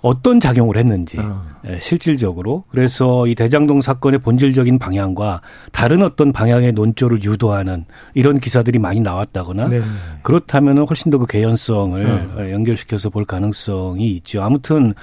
어떤 0.00 0.38
작용을 0.38 0.76
했는지 0.76 1.18
어. 1.18 1.44
실질적으로 1.80 2.62
그래서 2.70 3.26
이 3.26 3.34
대장동 3.34 3.80
사건의 3.80 4.20
본질적인 4.20 4.78
방향과 4.78 5.40
다른 5.72 6.04
어떤 6.04 6.30
방향의 6.32 6.70
논조를 6.70 7.24
유도하는 7.24 7.84
이런 8.14 8.38
기사들이 8.38 8.78
많이 8.78 9.00
나왔다거나 9.00 9.66
네. 9.68 9.82
그렇다면 10.22 10.86
훨씬 10.86 11.10
더 11.10 11.18
그 11.18 11.26
개연성을 11.26 12.30
어. 12.36 12.50
연결시켜서 12.52 13.10
볼 13.10 13.24
가능성이 13.24 14.12
있죠. 14.12 14.40
아무튼 14.40 14.94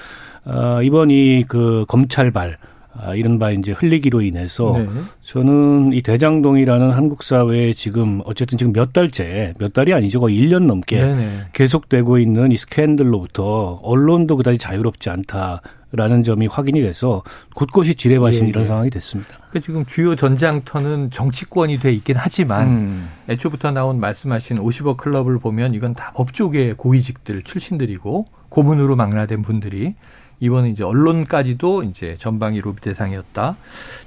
어, 0.46 0.80
이번 0.82 1.10
이 1.12 1.44
그 1.46 1.84
검찰발 1.90 2.58
아, 2.94 3.16
이른바 3.16 3.52
이제 3.52 3.72
흘리기로 3.72 4.22
인해서 4.22 4.76
네. 4.78 4.88
저는 5.22 5.94
이 5.94 6.02
대장동이라는 6.02 6.92
한국 6.92 7.24
사회에 7.24 7.74
지금 7.74 8.22
어쨌든 8.26 8.58
지금 8.58 8.74
몇 8.74 8.92
달째 8.92 9.54
몇 9.60 9.74
달이 9.74 9.94
아니죠 9.94 10.20
거의 10.20 10.38
1년 10.42 10.66
넘게 10.66 11.02
네 11.02 11.46
계속되고 11.54 12.18
있는 12.18 12.52
이 12.52 12.58
스캔들로부터 12.58 13.80
언론도 13.82 14.38
그다지 14.38 14.58
자유롭지 14.58 15.10
않다. 15.10 15.62
라는 15.94 16.24
점이 16.24 16.48
확인이 16.48 16.82
돼서 16.82 17.22
곳곳이 17.54 17.96
지뢰밭인 17.96 18.46
예, 18.46 18.48
이런 18.48 18.64
예. 18.64 18.66
상황이 18.66 18.90
됐습니다. 18.90 19.32
그러니까 19.50 19.60
지금 19.60 19.86
주요 19.86 20.16
전장터는 20.16 21.12
정치권이 21.12 21.80
돼 21.80 21.92
있긴 21.92 22.16
하지만 22.18 22.68
음. 22.70 23.10
애초부터 23.28 23.72
나온 23.72 24.00
말씀하신 24.00 24.60
50억 24.60 24.96
클럽을 24.96 25.40
보면 25.40 25.74
이건 25.74 25.94
다 25.94 26.14
법조계 26.16 26.76
고위직들 26.78 27.42
출신들이고 27.42 28.26
고문으로 28.48 28.96
망라된 28.96 29.42
분들이 29.42 29.94
이번에 30.42 30.70
이제 30.70 30.84
언론까지도 30.84 31.84
이제 31.84 32.18
전방위 32.20 32.62
로비 32.62 32.82
대상이었다. 32.82 33.56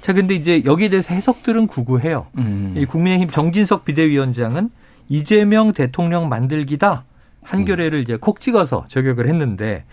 자, 0.01 0.13
근데 0.13 0.35
이제 0.35 0.63
여기에 0.65 0.89
대해서 0.89 1.13
해석들은 1.13 1.67
구구해요. 1.67 2.27
음. 2.37 2.73
이 2.77 2.85
국민의힘 2.85 3.29
정진석 3.29 3.85
비대위원장은 3.85 4.69
이재명 5.07 5.71
대통령 5.71 6.27
만들기다. 6.27 7.05
한겨레를 7.41 8.01
이제 8.01 8.17
콕 8.17 8.41
찍어서 8.41 8.85
저격을 8.89 9.27
했는데 9.27 9.85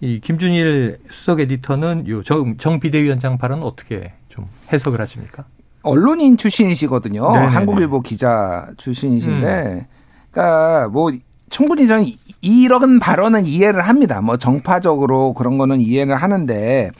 이 0.00 0.20
김준일 0.20 0.98
수석 1.10 1.40
에디터는 1.40 2.08
요정 2.08 2.56
정 2.56 2.80
비대위원장 2.80 3.36
발언 3.36 3.62
어떻게 3.62 4.12
좀 4.30 4.46
해석을 4.72 5.00
하십니까? 5.00 5.44
언론인 5.82 6.36
출신이시거든요. 6.36 7.32
네네네. 7.32 7.54
한국일보 7.54 8.00
기자 8.00 8.68
출신이신데, 8.76 9.46
음. 9.46 9.84
그러니까 10.30 10.88
뭐 10.88 11.10
충분히 11.50 11.86
저는 11.86 12.04
이런 12.40 12.98
발언은 12.98 13.46
이해를 13.46 13.82
합니다. 13.82 14.20
뭐 14.20 14.36
정파적으로 14.36 15.32
그런 15.34 15.58
거는 15.58 15.80
이해를 15.80 16.16
하는데 16.16 16.90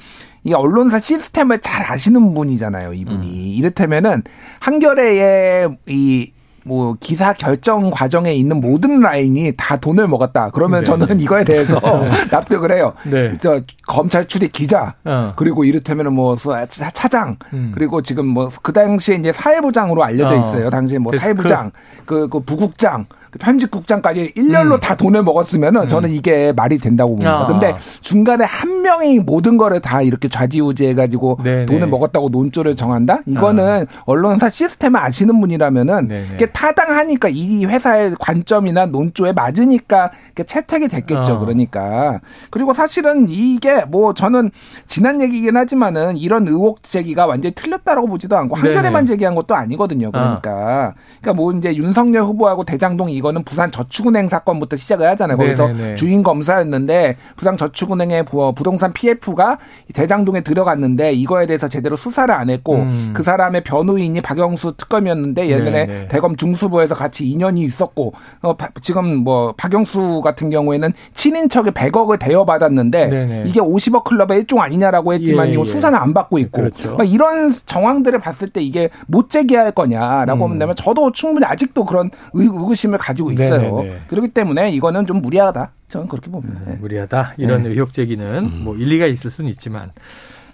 이 0.44 0.52
언론사 0.52 0.98
시스템을 0.98 1.58
잘 1.58 1.90
아시는 1.90 2.34
분이잖아요, 2.34 2.92
이분이. 2.94 3.26
음. 3.26 3.58
이를테면은 3.58 4.22
한겨레의 4.60 5.76
이 5.88 6.32
뭐 6.66 6.96
기사 6.98 7.32
결정 7.32 7.90
과정에 7.90 8.32
있는 8.34 8.60
모든 8.60 8.98
라인이 8.98 9.52
다 9.56 9.76
돈을 9.76 10.08
먹었다. 10.08 10.50
그러면 10.50 10.80
네. 10.80 10.84
저는 10.84 11.20
이거에 11.20 11.44
대해서 11.44 11.78
네. 12.02 12.10
납득을 12.28 12.72
해요. 12.72 12.92
네. 13.04 13.38
저 13.40 13.60
검찰 13.86 14.26
출입 14.26 14.50
기자 14.50 14.94
어. 15.04 15.32
그리고 15.36 15.64
이를테면은 15.64 16.12
뭐 16.12 16.34
차장 16.66 17.36
음. 17.52 17.70
그리고 17.74 18.02
지금 18.02 18.26
뭐 18.26 18.48
그 18.62 18.72
당시에 18.72 19.16
이제 19.16 19.32
사회부장으로 19.32 20.02
알려져 20.02 20.34
어. 20.34 20.40
있어요. 20.40 20.66
어. 20.66 20.70
당시에 20.70 20.98
뭐 20.98 21.12
사회부장 21.16 21.70
그, 22.04 22.28
그 22.28 22.40
부국장 22.40 23.06
그 23.25 23.25
편집국장까지 23.38 24.32
일렬로 24.34 24.76
음. 24.76 24.80
다 24.80 24.96
돈을 24.96 25.22
먹었으면은 25.22 25.82
음. 25.82 25.88
저는 25.88 26.10
이게 26.10 26.52
말이 26.52 26.78
된다고 26.78 27.10
봅니다. 27.10 27.44
아. 27.44 27.46
근데 27.46 27.74
중간에 28.00 28.44
한 28.44 28.82
명이 28.82 29.20
모든 29.20 29.56
거를 29.56 29.80
다 29.80 30.02
이렇게 30.02 30.28
좌지우지 30.28 30.86
해 30.86 30.94
가지고 30.94 31.38
네네. 31.42 31.66
돈을 31.66 31.86
먹었다고 31.88 32.28
논조를 32.30 32.76
정한다? 32.76 33.20
이거는 33.26 33.86
아. 33.90 34.02
언론사 34.06 34.48
시스템을 34.48 35.00
아시는 35.00 35.40
분이라면은 35.40 36.32
이게 36.34 36.46
타당하니까 36.46 37.28
이 37.30 37.64
회사의 37.64 38.14
관점이나 38.18 38.86
논조에 38.86 39.32
맞으니까 39.32 40.12
채택이 40.46 40.88
됐겠죠. 40.88 41.34
아. 41.34 41.38
그러니까 41.38 42.20
그리고 42.50 42.72
사실은 42.74 43.26
이게 43.28 43.84
뭐 43.84 44.14
저는 44.14 44.50
지난 44.86 45.20
얘기긴 45.20 45.56
하지만은 45.56 46.16
이런 46.16 46.46
의혹 46.46 46.82
제기가 46.82 47.26
완전히 47.26 47.54
틀렸다라고 47.54 48.06
보지도 48.06 48.36
않고 48.36 48.56
한겨레만 48.56 49.06
제기한 49.06 49.34
것도 49.34 49.54
아니거든요. 49.54 50.10
그러니까 50.10 50.50
아. 50.50 50.94
그러니까 51.20 51.32
뭐 51.34 51.52
이제 51.52 51.74
윤석열 51.74 52.22
후보하고 52.22 52.64
대장동 52.64 53.10
이거 53.16 53.26
이거는 53.26 53.42
부산 53.42 53.72
저축은행 53.72 54.28
사건부터 54.28 54.76
시작을 54.76 55.08
하잖아요. 55.10 55.36
거기서 55.36 55.66
네네네. 55.68 55.94
주인 55.96 56.22
검사였는데 56.22 57.16
부산 57.36 57.56
저축은행의 57.56 58.26
부동산 58.54 58.92
PF가 58.92 59.58
대장동에 59.92 60.42
들어갔는데 60.42 61.12
이거에 61.12 61.46
대해서 61.46 61.68
제대로 61.68 61.96
수사를 61.96 62.32
안 62.32 62.50
했고 62.50 62.76
음. 62.76 63.10
그 63.12 63.22
사람의 63.24 63.64
변호인이 63.64 64.20
박영수 64.20 64.76
특검이었는데 64.76 65.48
예전에 65.48 65.86
네네. 65.86 66.08
대검 66.08 66.36
중수부에서 66.36 66.94
같이 66.94 67.28
인연이 67.28 67.62
있었고 67.62 68.12
어, 68.42 68.56
지금 68.82 69.16
뭐 69.24 69.52
박영수 69.56 70.20
같은 70.22 70.50
경우에는 70.50 70.92
친인척에 71.14 71.70
100억을 71.70 72.18
대여받았는데 72.20 73.08
네네. 73.08 73.44
이게 73.46 73.60
50억 73.60 74.04
클럽의 74.04 74.38
일종 74.38 74.60
아니냐라고 74.62 75.14
했지만 75.14 75.48
예, 75.48 75.52
이거 75.52 75.62
예. 75.62 75.64
수사는 75.64 75.98
안 75.98 76.14
받고 76.14 76.38
있고 76.38 76.60
그렇죠. 76.62 76.96
이런 77.04 77.50
정황들을 77.50 78.20
봤을 78.20 78.48
때 78.48 78.60
이게 78.60 78.88
못 79.06 79.30
제기할 79.30 79.72
거냐라고 79.72 80.46
음. 80.46 80.52
한다면 80.52 80.76
저도 80.76 81.10
충분히 81.10 81.46
아직도 81.46 81.84
그런 81.84 82.10
의구심을 82.34 82.98
가지고 83.06 83.30
있어요. 83.30 83.76
네네네. 83.82 84.00
그렇기 84.08 84.28
때문에 84.28 84.70
이거는 84.70 85.06
좀 85.06 85.22
무리하다. 85.22 85.72
저는 85.88 86.08
그렇게 86.08 86.28
봅니다. 86.28 86.60
음, 86.66 86.78
무리하다. 86.80 87.34
이런 87.38 87.62
네. 87.62 87.68
의혹 87.68 87.92
제기는 87.92 88.44
음. 88.44 88.60
뭐 88.64 88.76
일리가 88.76 89.06
있을 89.06 89.30
수는 89.30 89.48
있지만 89.50 89.92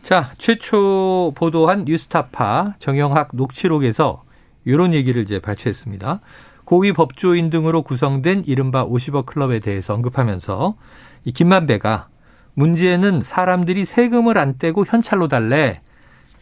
자 0.03 0.31
최초 0.37 1.33
보도한 1.35 1.87
뉴스타파 1.87 2.75
정영학 2.79 3.31
녹취록에서 3.33 4.25
이런 4.67 4.93
얘기를 4.93 5.23
이제 5.23 5.39
발췌했습니다. 5.41 6.21
고위 6.65 6.93
법조인 6.93 7.49
등으로 7.49 7.83
구성된 7.83 8.45
이른바 8.47 8.87
50억 8.87 9.25
클럽에 9.27 9.59
대해서 9.61 9.95
언급하면서 9.95 10.75
이 11.25 11.33
김만배가 11.33 12.09
문제는 12.55 13.23
사람들이 13.23 13.87
세금을 13.87 14.37
안 14.37 14.59
떼고 14.59 14.85
현찰로 14.85 15.29
달래. 15.29 15.81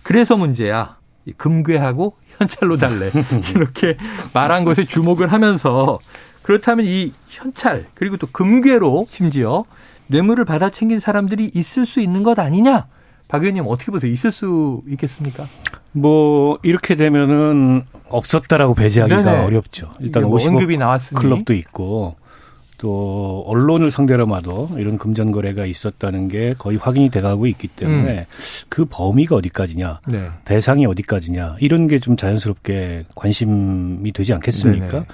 그래서 0.02 0.37
문제야. 0.37 0.99
금괴하고 1.37 2.17
현찰로 2.41 2.77
달래. 2.79 3.11
이렇게 3.55 3.97
말한 4.33 4.65
것에 4.65 4.85
주목을 4.85 5.31
하면서 5.33 5.99
그렇다면 6.43 6.87
이 6.87 7.13
현찰 7.29 7.87
그리고 7.95 8.17
또 8.17 8.27
금괴로 8.33 9.07
심지어 9.11 9.65
뇌물을 10.07 10.45
받아 10.45 10.71
챙긴 10.71 10.99
사람들이 10.99 11.51
있을 11.55 11.87
수 11.87 12.01
있는 12.01 12.23
것 12.23 12.39
아니냐? 12.39 12.87
박 13.29 13.43
의원님 13.43 13.65
어떻게 13.69 13.93
보세요? 13.93 14.11
있을 14.11 14.33
수 14.33 14.83
있겠습니까? 14.89 15.47
뭐 15.93 16.59
이렇게 16.63 16.97
되면은 16.97 17.83
없었다라고 18.09 18.75
배제하기가 18.75 19.23
네네. 19.23 19.45
어렵죠. 19.45 19.91
일단 20.01 20.25
뭐 20.25 20.37
50억 20.39 20.77
나왔으니. 20.79 21.21
클럽도 21.21 21.53
있고 21.55 22.17
또 22.81 23.45
언론을 23.47 23.91
상대로마도 23.91 24.71
이런 24.79 24.97
금전 24.97 25.33
거래가 25.33 25.67
있었다는 25.67 26.29
게 26.29 26.55
거의 26.59 26.79
확인이 26.79 27.11
돼가고 27.11 27.47
있기 27.47 27.69
때문에 27.69 28.21
음. 28.21 28.25
그 28.71 28.87
범위가 28.87 29.37
어디까지냐, 29.37 30.01
네. 30.09 30.29
대상이 30.45 30.87
어디까지냐 30.87 31.57
이런 31.61 31.87
게 31.87 32.01
좀 32.01 32.17
자연스럽게 32.17 33.05
관심이 33.15 34.11
되지 34.13 34.33
않겠습니까? 34.33 34.91
네네. 34.91 35.05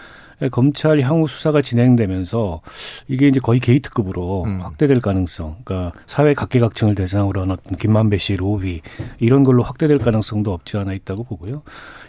예, 0.42 0.48
검찰 0.50 1.00
향후 1.00 1.26
수사가 1.26 1.62
진행되면서 1.62 2.60
이게 3.08 3.26
이제 3.26 3.40
거의 3.40 3.58
게이트급으로 3.58 4.44
음. 4.44 4.60
확대될 4.60 5.00
가능성, 5.00 5.56
그러니까 5.64 5.98
사회 6.06 6.34
각계각층을 6.34 6.94
대상으로 6.94 7.40
한 7.40 7.50
어떤 7.50 7.76
김만배 7.76 8.18
씨 8.18 8.36
로비 8.36 8.82
이런 9.18 9.44
걸로 9.44 9.62
확대될 9.62 9.98
가능성도 9.98 10.52
없지 10.52 10.76
않아 10.76 10.92
있다고 10.92 11.24
보고요. 11.24 11.62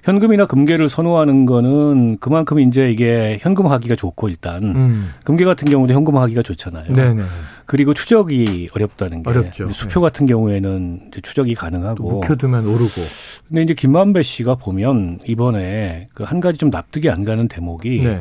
현금이나 0.07 0.45
금괴를 0.45 0.87
선호하는 0.87 1.45
거는 1.45 2.17
그만큼 2.19 2.59
이제 2.59 2.89
이게 2.89 3.39
현금화하기가 3.41 3.95
좋고 3.95 4.29
일단 4.29 4.63
음. 4.63 5.09
금괴 5.25 5.43
같은 5.43 5.67
경우도 5.69 5.93
현금화하기가 5.93 6.43
좋잖아요. 6.43 6.93
네네. 6.93 7.23
그리고 7.65 7.93
추적이 7.93 8.69
어렵다는 8.73 9.21
게 9.23 9.29
어렵죠. 9.29 9.67
수표 9.67 9.99
네. 9.99 10.05
같은 10.05 10.25
경우에는 10.25 11.11
추적이 11.23 11.55
가능하고 11.55 12.09
묵혀두면 12.09 12.65
오르고. 12.67 13.01
근데 13.49 13.63
이제 13.63 13.73
김만배 13.73 14.23
씨가 14.23 14.55
보면 14.55 15.19
이번에 15.25 16.07
그 16.13 16.27
한 16.27 16.41
가지 16.41 16.57
좀 16.57 16.69
납득이 16.69 17.09
안 17.09 17.23
가는 17.23 17.47
대목이 17.47 18.01
네. 18.03 18.19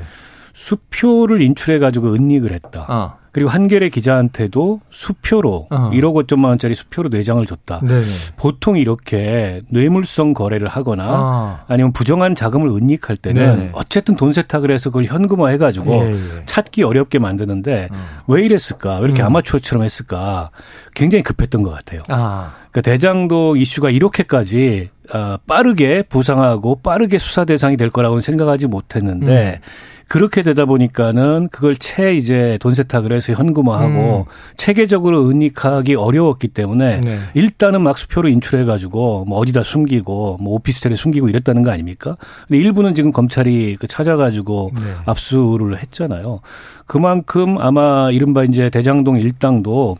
수표를 0.56 1.42
인출해 1.42 1.78
가지고 1.78 2.14
은닉을 2.14 2.50
했다. 2.52 2.86
어. 2.88 3.18
그리고 3.30 3.50
한겨레 3.50 3.90
기자한테도 3.90 4.80
수표로 4.90 5.66
어. 5.70 5.90
1억 5.90 6.26
5천만 6.26 6.46
원짜리 6.46 6.74
수표로 6.74 7.10
내장을 7.10 7.44
줬다. 7.44 7.80
네. 7.82 8.00
보통 8.38 8.78
이렇게 8.78 9.60
뇌물성 9.68 10.32
거래를 10.32 10.68
하거나 10.68 11.04
아. 11.04 11.64
아니면 11.68 11.92
부정한 11.92 12.34
자금을 12.34 12.70
은닉할 12.70 13.18
때는 13.18 13.56
네네. 13.56 13.70
어쨌든 13.74 14.16
돈 14.16 14.32
세탁을 14.32 14.70
해서 14.70 14.88
그걸 14.88 15.04
현금화 15.04 15.50
해가지고 15.50 15.92
예, 15.92 16.12
예. 16.12 16.42
찾기 16.46 16.84
어렵게 16.84 17.18
만드는데 17.18 17.90
어. 17.92 17.96
왜 18.26 18.42
이랬을까? 18.46 19.00
왜 19.00 19.04
이렇게 19.04 19.22
음. 19.22 19.26
아마추어처럼 19.26 19.84
했을까? 19.84 20.48
굉장히 20.94 21.22
급했던 21.22 21.62
것 21.62 21.70
같아요. 21.70 22.00
아. 22.08 22.54
그러니까 22.70 22.80
대장동 22.80 23.58
이슈가 23.58 23.90
이렇게까지 23.90 24.88
아, 25.12 25.36
빠르게 25.46 26.04
부상하고 26.08 26.76
빠르게 26.76 27.18
수사 27.18 27.44
대상이 27.44 27.76
될 27.76 27.90
거라고는 27.90 28.22
생각하지 28.22 28.66
못했는데 28.66 29.60
음. 29.62 29.95
그렇게 30.08 30.42
되다 30.42 30.66
보니까는 30.66 31.48
그걸 31.50 31.74
채 31.74 32.14
이제 32.14 32.58
돈 32.60 32.72
세탁을 32.72 33.12
해서 33.12 33.32
현금화하고 33.32 34.26
체계적으로 34.56 35.28
은닉하기 35.28 35.96
어려웠기 35.96 36.48
때문에 36.48 36.96
음. 36.96 37.00
네. 37.00 37.18
일단은 37.34 37.82
막 37.82 37.98
수표로 37.98 38.28
인출해 38.28 38.64
가지고 38.64 39.24
뭐 39.26 39.38
어디다 39.38 39.64
숨기고 39.64 40.38
뭐 40.40 40.54
오피스텔에 40.54 40.94
숨기고 40.94 41.28
이랬다는 41.28 41.62
거 41.62 41.72
아닙니까? 41.72 42.16
근데 42.46 42.60
일부는 42.62 42.94
지금 42.94 43.10
검찰이 43.10 43.76
그 43.80 43.88
찾아 43.88 44.16
가지고 44.16 44.70
네. 44.76 44.82
압수를 45.06 45.78
했잖아요. 45.78 46.40
그만큼 46.86 47.58
아마 47.58 48.10
이른바 48.12 48.44
이제 48.44 48.70
대장동 48.70 49.18
일당도 49.18 49.98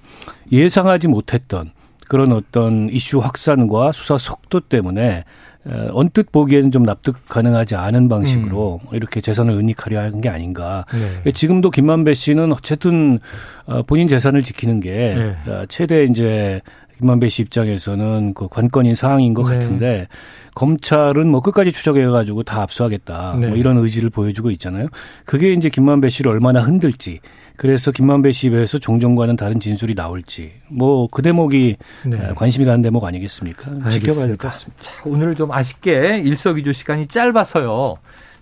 예상하지 0.53 1.09
못했던 1.09 1.73
그런 2.09 2.33
어떤 2.33 2.89
이슈 2.91 3.19
확산과 3.19 3.91
수사 3.91 4.17
속도 4.19 4.61
때문에 4.61 5.25
어, 5.56 5.56
언뜻 5.93 6.31
보기에는 6.31 6.71
좀 6.71 6.85
납득 6.85 7.17
가능하지 7.29 7.75
않은 7.75 8.09
방식으로 8.09 8.81
이렇게 8.93 9.21
재산을 9.21 9.55
은닉하려 9.55 9.99
하는 9.99 10.21
게 10.21 10.29
아닌가. 10.29 10.85
네. 11.25 11.33
지금도 11.33 11.71
김만배 11.71 12.15
씨는 12.15 12.53
어쨌든 12.53 13.19
어, 13.67 13.83
본인 13.83 14.07
재산을 14.07 14.43
지키는 14.43 14.81
게 14.81 14.91
네. 14.93 15.51
어, 15.51 15.65
최대 15.69 16.05
이제 16.05 16.61
김만배 16.99 17.29
씨 17.29 17.43
입장에서는 17.43 18.35
그 18.35 18.49
관건인 18.49 18.95
사항인 18.95 19.35
것 19.35 19.49
네. 19.49 19.59
같은데 19.59 20.09
검찰은 20.55 21.29
뭐 21.29 21.41
끝까지 21.41 21.73
추적해가지고 21.73 22.43
다 22.45 22.63
압수하겠다 22.63 23.37
네. 23.41 23.49
뭐 23.49 23.57
이런 23.57 23.77
의지를 23.77 24.09
보여주고 24.09 24.51
있잖아요. 24.53 24.87
그게 25.25 25.53
이제 25.53 25.69
김만배 25.69 26.09
씨를 26.09 26.31
얼마나 26.31 26.61
흔들지. 26.63 27.21
그래서 27.57 27.91
김만배 27.91 28.33
씨에 28.33 28.51
비해서 28.51 28.79
종전과는 28.79 29.37
다른 29.37 29.59
진술이 29.61 29.95
나올지 29.95 30.53
뭐 30.69 31.09
그 31.09 31.23
대목이 31.23 31.77
네. 32.05 32.17
어, 32.19 32.35
관심이 32.35 32.65
가는 32.67 32.83
대목 32.83 33.05
아니겠습니까? 33.05 33.91
지켜봐야 33.91 34.27
될 34.27 34.37
것 34.37 34.49
같습니다. 34.49 34.83
자, 34.83 34.93
오늘 35.07 35.35
좀 35.35 35.53
아쉽게 35.53 36.19
일석이조 36.25 36.73
시간이 36.73 37.09
짧아서요. 37.09 37.97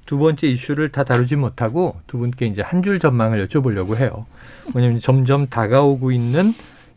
두 0.06 0.18
번째 0.18 0.48
이슈를 0.48 0.90
다 0.90 1.04
다루지 1.04 1.36
못하고 1.36 1.96
두 2.06 2.18
분께 2.18 2.46
이제 2.46 2.60
한 2.62 2.82
줄 2.82 2.98
전망을 2.98 3.46
여쭤보려고 3.48 3.96
해요. 3.96 4.26
왜냐하면 4.74 4.98
점점 5.00 5.46
다가오고 5.48 6.10
있는 6.12 6.52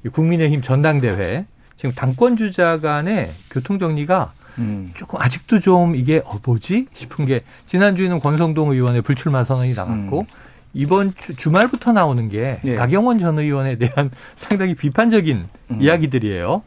이 0.05 0.09
국민의힘 0.09 0.61
전당대회 0.61 1.45
지금 1.77 1.93
당권 1.95 2.35
주자 2.35 2.79
간의 2.79 3.29
교통 3.51 3.79
정리가 3.79 4.33
음. 4.57 4.91
조금 4.95 5.21
아직도 5.21 5.59
좀 5.59 5.95
이게 5.95 6.21
어 6.25 6.39
뭐지 6.43 6.87
싶은 6.93 7.25
게 7.27 7.41
지난주에는 7.67 8.19
권성동 8.19 8.71
의원의 8.71 9.03
불출마 9.03 9.43
선언이 9.43 9.73
나왔고 9.75 10.25
이번 10.73 11.13
주, 11.15 11.35
주말부터 11.35 11.91
나오는 11.91 12.29
게 12.29 12.59
예. 12.65 12.75
나경원 12.75 13.19
전 13.19 13.39
의원에 13.39 13.77
대한 13.77 14.11
상당히 14.35 14.75
비판적인 14.75 15.47
음. 15.71 15.81
이야기들이에요. 15.81 16.61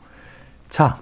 자, 0.68 1.00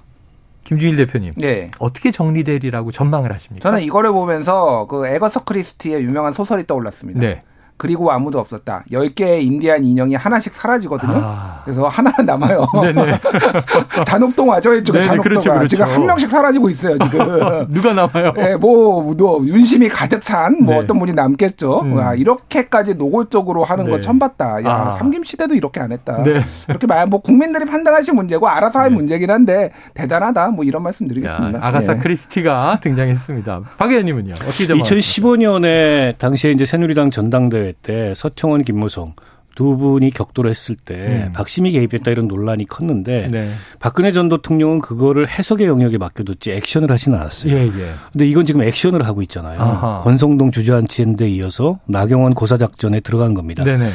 김준일 0.65 0.97
대표님 0.97 1.35
네. 1.37 1.71
어떻게 1.79 2.11
정리되리라고 2.11 2.93
전망을 2.93 3.33
하십니까? 3.33 3.69
저는 3.69 3.83
이거를 3.83 4.13
보면서 4.13 4.87
그 4.87 5.07
에거서 5.07 5.45
크리스티의 5.45 6.03
유명한 6.03 6.33
소설이 6.33 6.67
떠올랐습니다. 6.67 7.21
네. 7.21 7.41
그리고 7.79 8.11
아무도 8.11 8.41
없었다. 8.41 8.85
10개의 8.91 9.43
인디안 9.45 9.85
인형이 9.85 10.17
하나씩 10.17 10.53
사라지거든요. 10.53 11.13
아. 11.15 11.63
그래서 11.65 11.87
하나는 11.87 12.27
남아요. 12.27 12.67
네네. 12.83 13.21
잔혹동화죠, 14.05 14.75
이쪽에 14.75 14.99
네네, 14.99 15.09
잔혹동화. 15.09 15.23
그렇죠, 15.23 15.51
그렇죠. 15.53 15.69
지금 15.69 15.85
한 15.87 16.07
명씩 16.07 16.29
사라지고 16.29 16.69
있어요, 16.71 16.99
지금. 16.99 17.67
누가 17.71 17.95
남아요? 17.95 18.35
예, 18.39 18.57
뭐, 18.57 19.15
뭐, 19.15 19.47
윤심이 19.47 19.89
가득 19.89 20.25
찬, 20.25 20.59
뭐, 20.61 20.75
네. 20.75 20.81
어떤 20.81 20.99
분이 20.99 21.13
남겠죠. 21.13 21.83
음. 21.83 21.95
와, 21.95 22.15
이렇게까지 22.15 22.97
노골적으로 22.97 23.63
하는 23.63 23.85
네. 23.85 23.91
거 23.93 24.01
처음 24.01 24.19
봤다. 24.19 24.63
야, 24.65 24.71
아. 24.71 24.91
삼김시대도 24.99 25.55
이렇게 25.55 25.79
안 25.79 25.93
했다. 25.93 26.23
네. 26.25 26.45
이렇게 26.69 26.87
말, 26.89 27.07
뭐, 27.07 27.21
국민들이 27.21 27.65
판단하실 27.65 28.15
문제고, 28.15 28.49
알아서 28.49 28.81
할 28.81 28.89
네. 28.91 28.97
문제긴 28.97 29.31
한데, 29.31 29.71
대단하다. 29.95 30.49
뭐, 30.49 30.65
이런 30.65 30.83
말씀 30.83 31.07
드리겠습니다. 31.07 31.59
야, 31.61 31.63
아가사 31.63 31.95
예. 31.95 31.99
크리스티가 31.99 32.81
등장했습니다. 32.83 33.61
박 33.79 33.91
의원님은요? 33.91 34.33
어떻게 34.35 34.67
전망하십니까? 34.67 35.29
2015년에 35.29 36.19
당시에 36.19 36.51
이제 36.51 36.65
새누리당 36.65 37.13
전당대회 37.13 37.68
때 37.73 38.15
서청원, 38.15 38.65
김무성 38.65 39.15
두 39.59 39.77
분이 39.77 40.13
격돌을 40.13 40.49
했을 40.49 40.77
때 40.77 40.95
음. 41.27 41.33
박심이 41.33 41.73
개입했다 41.73 42.13
이런 42.13 42.29
논란이 42.29 42.67
컸는데 42.67 43.27
네. 43.29 43.51
박근혜 43.81 44.13
전 44.13 44.29
대통령은 44.29 44.79
그거를 44.79 45.29
해석의 45.29 45.67
영역에 45.67 45.99
맡겨뒀지 45.99 46.53
액션을 46.53 46.93
하지는 46.93 47.19
않았어요. 47.19 47.53
예, 47.53 47.67
예. 47.67 47.95
근데 48.13 48.29
이건 48.29 48.47
지금 48.47 48.63
액션을 48.63 49.05
하고 49.05 49.21
있잖아요. 49.23 49.61
아하. 49.61 50.01
권성동 50.05 50.53
주저앉히는데 50.53 51.29
이어서 51.31 51.81
나경원 51.87 52.35
고사작전에 52.35 53.01
들어간 53.01 53.35
겁니다. 53.35 53.65
네네. 53.65 53.89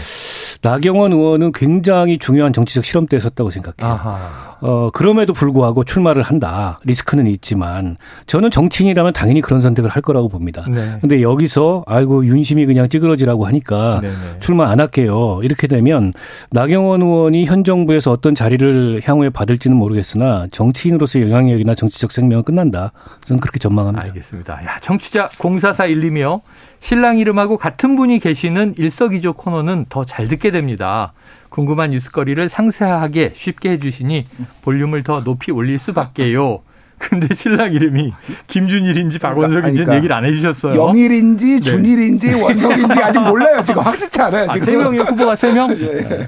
나경원 0.61 1.13
의원은 1.13 1.53
굉장히 1.53 2.17
중요한 2.17 2.51
정치적 2.51 2.83
시험대에 2.83 3.21
섰다고 3.21 3.49
생각해요. 3.49 3.93
아하. 3.93 4.52
어, 4.65 4.89
그럼에도 4.91 5.33
불구하고 5.33 5.83
출마를 5.83 6.23
한다. 6.23 6.79
리스크는 6.85 7.27
있지만 7.27 7.97
저는 8.27 8.49
정치인이라면 8.49 9.11
당연히 9.11 9.41
그런 9.41 9.59
선택을 9.59 9.89
할 9.89 10.01
거라고 10.01 10.29
봅니다. 10.29 10.65
네. 10.69 10.97
근데 11.01 11.21
여기서 11.21 11.83
아이고 11.85 12.25
윤심이 12.25 12.65
그냥 12.65 12.87
찌그러지라고 12.87 13.45
하니까 13.45 13.99
네 14.01 14.07
네. 14.07 14.13
출마 14.39 14.69
안 14.69 14.79
할게요. 14.79 15.41
이렇게 15.43 15.67
되면 15.67 16.13
나경원 16.51 17.01
의원이 17.01 17.45
현 17.45 17.65
정부에서 17.65 18.11
어떤 18.11 18.35
자리를 18.35 19.01
향후에 19.03 19.29
받을지는 19.29 19.75
모르겠으나 19.75 20.47
정치인으로서 20.51 21.19
영향력이나 21.21 21.75
정치적 21.75 22.13
생명은 22.13 22.43
끝난다. 22.45 22.93
저는 23.25 23.41
그렇게 23.41 23.59
전망합니다. 23.59 24.05
알겠습니다. 24.07 24.53
야, 24.65 24.77
청취자 24.81 25.27
0441님이요. 25.37 26.39
신랑 26.79 27.17
이름하고 27.17 27.57
같은 27.57 27.95
분이 27.95 28.19
계시는 28.19 28.75
일석이조 28.77 29.33
코너는 29.33 29.85
더 29.89 30.05
잘 30.05 30.27
듣게 30.27 30.51
됩니다. 30.51 31.13
궁금한 31.53 31.91
뉴스거리를 31.91 32.49
상세하게 32.49 33.33
쉽게 33.35 33.69
해주시니 33.73 34.25
볼륨을 34.63 35.03
더 35.03 35.23
높이 35.23 35.51
올릴 35.51 35.77
수밖에요. 35.77 36.61
근데 36.97 37.35
신랑 37.35 37.73
이름이 37.73 38.11
김준일인지 38.47 39.19
박원석인지 39.19 39.61
는 39.61 39.73
그러니까 39.73 39.95
얘기를 39.97 40.15
안 40.15 40.25
해주셨어요. 40.25 40.73
영일인지 40.73 41.45
네. 41.45 41.59
준일인지 41.61 42.33
원석인지 42.33 43.03
아직 43.03 43.19
몰라요. 43.19 43.61
지금 43.63 43.83
확실치 43.83 44.19
않아요. 44.21 44.49
아, 44.49 44.53
지금. 44.53 44.65
세 44.65 44.77
명이요? 44.77 45.01
후보가 45.03 45.35
세 45.35 45.51
명? 45.51 45.69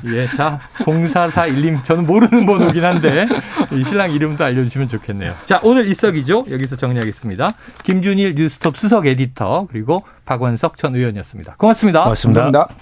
예. 0.05 0.27
자, 0.35 0.59
0441님. 0.79 1.83
저는 1.85 2.05
모르는 2.05 2.45
번호긴 2.45 2.83
한데, 2.83 3.25
이 3.71 3.83
신랑 3.83 4.11
이름도 4.11 4.43
알려주시면 4.43 4.89
좋겠네요. 4.89 5.33
자, 5.45 5.59
오늘 5.63 5.87
일석이조 5.87 6.45
여기서 6.51 6.75
정리하겠습니다. 6.75 7.53
김준일 7.83 8.35
뉴스톱 8.35 8.77
수석 8.77 9.07
에디터, 9.07 9.67
그리고 9.71 10.03
박원석 10.25 10.77
전 10.77 10.93
의원이었습니다. 10.93 11.55
고맙습니다. 11.57 12.03
고맙습니다. 12.03 12.41
감사합니다. 12.41 12.75